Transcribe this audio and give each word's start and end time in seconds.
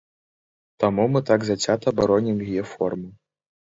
Таму 0.85 1.05
мы 1.13 1.23
так 1.29 1.39
зацята 1.51 1.97
баронім 2.03 2.37
яе 2.51 2.63
форму. 2.75 3.09